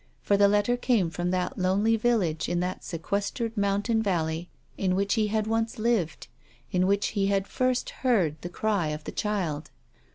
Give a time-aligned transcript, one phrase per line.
[0.23, 5.13] For the letter came from that lonely village in that sequestered mountain valley in which
[5.13, 6.27] he had once lived,
[6.71, 9.69] in which he had first heard the cry of the child.